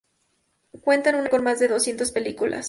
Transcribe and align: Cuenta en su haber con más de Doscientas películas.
Cuenta 0.83 1.11
en 1.11 1.13
su 1.13 1.19
haber 1.19 1.29
con 1.29 1.43
más 1.43 1.59
de 1.59 1.67
Doscientas 1.67 2.11
películas. 2.11 2.59